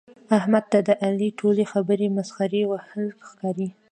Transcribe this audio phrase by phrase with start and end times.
[0.37, 3.69] احمد ته د علي ټولې خبرې مسخرې وهل ښکاري.